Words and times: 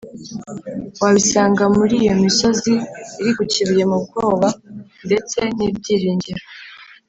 Wabisanga 1.01 1.63
muri 1.77 1.93
iyo 2.03 2.15
misozi 2.23 2.73
iri 3.21 3.31
ku 3.37 3.43
Kibuye 3.51 3.83
mu 3.91 3.97
bwoba 4.05 4.47
ndetse 5.05 5.37
n 5.55 5.59
ibyiringiro 5.67 6.43